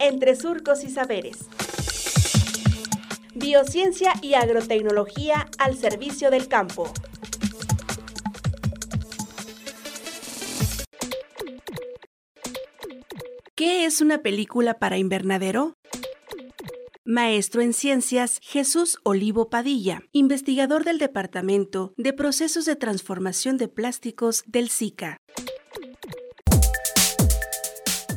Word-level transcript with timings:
entre 0.00 0.34
surcos 0.34 0.82
y 0.82 0.90
saberes. 0.90 1.46
Biociencia 3.34 4.12
y 4.22 4.34
agrotecnología 4.34 5.46
al 5.58 5.76
servicio 5.76 6.30
del 6.30 6.48
campo. 6.48 6.92
¿Qué 13.54 13.84
es 13.84 14.00
una 14.00 14.22
película 14.22 14.78
para 14.78 14.96
invernadero? 14.96 15.74
Maestro 17.04 17.60
en 17.60 17.72
Ciencias 17.72 18.38
Jesús 18.42 18.98
Olivo 19.02 19.50
Padilla, 19.50 20.02
investigador 20.12 20.84
del 20.84 20.98
Departamento 20.98 21.92
de 21.96 22.12
Procesos 22.12 22.64
de 22.64 22.76
Transformación 22.76 23.58
de 23.58 23.68
Plásticos 23.68 24.44
del 24.46 24.70
SICA 24.70 25.20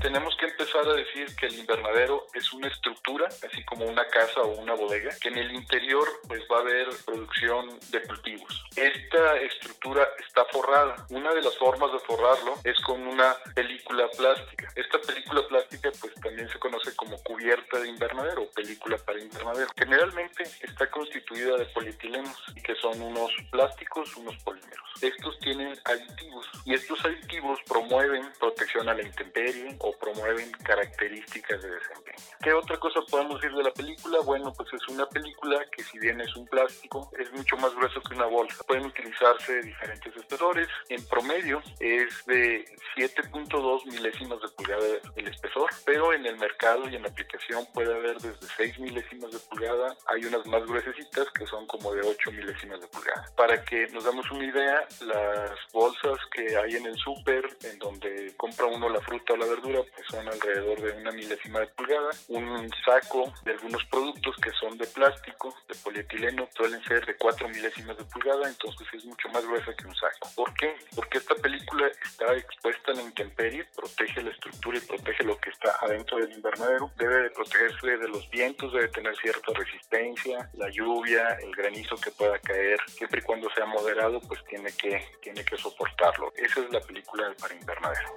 tenemos 0.04 0.36
que 0.36 0.48
empezar 0.48 0.86
a 0.86 0.94
decir 0.96 1.34
que 1.38 1.46
el 1.46 1.59
invernadero 1.59 2.27
es 2.34 2.52
una 2.52 2.68
estructura, 2.68 3.27
así 3.27 3.64
como 3.64 3.86
una 3.86 4.05
casa 4.08 4.41
o 4.41 4.60
una 4.62 4.73
bodega, 4.73 5.12
que 5.22 5.30
en 5.30 5.38
el 5.38 5.52
interior 5.54 6.05
pues 6.27 6.41
va 6.52 6.58
a 6.58 6.60
haber 6.60 6.90
producción 7.05 7.80
de 7.90 8.04
cultivos. 8.04 8.66
Esta 9.13 9.35
estructura 9.38 10.09
está 10.27 10.44
forrada. 10.45 10.95
Una 11.12 11.31
de 11.35 11.44
las 11.44 11.55
formas 11.59 11.91
de 11.91 11.99
forrarlo 11.99 12.55
es 12.63 12.80
con 12.80 13.05
una 13.05 13.35
película 13.54 14.08
plástica. 14.17 14.67
Esta 14.76 14.99
película 15.02 15.48
plástica 15.48 15.91
pues 16.02 16.16
también 16.16 16.49
se 16.49 16.58
conoce 16.58 16.95
como 16.95 17.21
cubierta 17.21 17.77
de 17.77 17.90
invernadero 17.90 18.41
o 18.41 18.49
película 18.49 18.98
para 18.98 19.21
invernadero. 19.21 19.68
Generalmente 19.77 20.41
está 20.62 20.90
constituida 20.90 21.57
de 21.57 21.66
polietilenos, 21.66 22.35
que 22.63 22.73
son 22.77 22.99
unos 23.04 23.31
plásticos, 23.52 24.18
unos 24.18 24.35
polímeros. 24.44 24.84
Estos 24.99 25.38
tienen 25.40 25.77
aditivos 25.85 26.49
y 26.66 26.73
estos 26.73 27.05
aditivos 27.05 27.59
promueven 27.68 28.32
protección 28.40 28.90
a 28.90 28.95
la 28.95 29.04
intemperie 29.04 29.76
o 29.80 29.91
promueven 29.99 30.52
características 30.63 31.62
de 31.62 31.70
desempeño. 31.70 32.18
¿Qué 32.41 32.54
otra 32.54 32.79
cosa 32.79 33.01
podemos 33.12 33.40
decir 33.40 33.55
de 33.55 33.63
la 33.63 33.71
película? 33.71 34.20
Bueno, 34.26 34.51
pues 34.54 34.73
es 34.73 34.88
una 34.88 35.05
película 35.07 35.63
que 35.71 35.84
si 35.84 35.99
bien 35.99 36.20
es 36.20 36.35
un 36.35 36.48
plástico, 36.48 37.12
es 37.20 37.32
mucho 37.34 37.57
más 37.57 37.76
grueso 37.76 38.01
que 38.01 38.16
una 38.16 38.26
bolsa. 38.26 38.63
Pueden 38.63 38.91
utilizarse 39.04 39.62
diferentes 39.62 40.15
espesores. 40.15 40.68
En 40.90 41.05
promedio 41.07 41.62
es 41.79 42.26
de 42.26 42.65
7.2 42.96 43.85
milésimas 43.85 44.40
de 44.41 44.48
pulgada 44.49 44.85
el 45.15 45.27
espesor, 45.27 45.70
pero 45.85 46.13
en 46.13 46.26
el 46.26 46.37
mercado 46.37 46.87
y 46.90 46.95
en 46.95 47.04
la 47.04 47.10
aplicación 47.10 47.65
puede 47.73 47.93
haber 47.93 48.18
desde 48.18 48.48
6 48.57 48.79
milésimas 48.79 49.32
de 49.32 49.40
pulgada. 49.40 49.95
Hay 50.07 50.26
unas 50.26 50.45
más 50.48 50.65
gruesecitas 50.65 51.27
que 51.32 51.45
son 51.48 51.65
como 51.68 51.93
de 51.93 52.01
8 52.07 52.32
milésimas 52.32 52.79
de 52.82 52.87
pulgada. 52.87 53.26
Para 53.35 53.63
que 53.63 53.87
nos 53.87 54.04
damos 54.04 54.29
una 54.32 54.45
idea, 54.45 54.87
las 55.01 55.51
bolsas 55.71 56.17
que 56.32 56.55
hay 56.57 56.76
en 56.76 56.85
el 56.85 56.98
súper, 56.98 57.45
en 57.63 57.79
donde 57.79 58.34
compra 58.38 58.65
uno 58.65 58.90
la 58.90 59.01
fruta 59.01 59.34
o 59.34 59.38
la 59.38 59.45
verdura, 59.45 59.82
pues 59.95 60.07
son 60.10 60.27
alrededor 60.27 60.82
de 60.82 60.91
una 61.01 61.12
milésima 61.12 61.60
de 61.60 61.67
pulgada. 61.67 62.10
Un 62.29 62.70
saco 62.85 63.34
de 63.43 63.51
algunos 63.51 63.84
productos 63.85 64.35
que 64.38 64.51
son 64.51 64.78
de 64.78 64.85
plástico, 64.88 65.56
de 65.67 65.75
polietileno, 65.75 66.47
suelen 66.56 66.84
ser 66.84 67.06
de 67.06 67.16
4 67.16 67.47
milésimas 67.50 67.97
de 67.97 68.06
pulgada, 68.06 68.47
entonces 68.47 68.88
es 68.97 69.06
mucho 69.06 69.30
más 69.30 69.46
gruesa 69.46 69.74
que 69.75 69.88
un 69.88 69.96
saco. 69.96 70.30
¿Por 70.36 70.53
qué? 70.53 70.75
Porque 70.96 71.18
esta 71.18 71.36
película 71.36 71.88
está 71.88 72.34
expuesta 72.36 72.91
a 72.91 72.96
la 72.96 73.02
intemperie, 73.02 73.66
protege 73.75 74.22
la 74.22 74.31
estructura 74.31 74.78
y 74.78 74.81
protege 74.81 75.24
lo 75.24 75.38
que 75.38 75.50
está 75.50 75.75
adentro 75.81 76.18
del 76.18 76.31
invernadero. 76.31 76.91
Debe 76.97 77.24
de 77.24 77.30
protegerse 77.31 77.97
de 77.97 78.08
los 78.08 78.30
vientos, 78.30 78.74
debe 78.74 78.88
tener 78.90 79.16
cierta 79.18 79.53
resistencia, 79.53 80.50
la 80.53 80.69
lluvia, 80.69 81.38
el 81.41 81.52
granizo 81.56 81.96
que 81.97 82.12
pueda 82.12 82.38
caer, 82.40 82.80
siempre 82.88 83.19
y 83.19 83.24
cuando 83.24 83.50
sea 83.52 83.66
moderado, 83.66 84.19
pues 84.22 84.44
tiene 84.46 84.72
que, 84.72 85.06
tiene 85.22 85.44
que 85.44 85.57
soportarlo. 85.57 86.31
Esa 86.35 86.62
es 86.62 86.72
la 86.72 86.81
película 86.81 87.34
para 87.40 87.56
invernadero. 87.56 88.09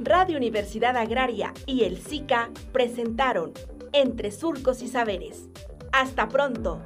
Radio 0.00 0.38
Universidad 0.38 0.96
Agraria 0.96 1.52
y 1.66 1.84
el 1.84 1.98
SICA 1.98 2.50
presentaron 2.72 3.52
Entre 3.92 4.30
Surcos 4.30 4.82
y 4.82 4.88
Saberes. 4.88 5.48
Hasta 5.92 6.28
pronto. 6.28 6.80